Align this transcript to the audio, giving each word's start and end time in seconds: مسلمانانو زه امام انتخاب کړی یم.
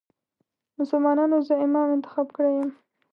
مسلمانانو 0.79 1.37
زه 1.47 1.53
امام 1.65 1.87
انتخاب 1.97 2.27
کړی 2.35 2.51
یم. 2.57 2.69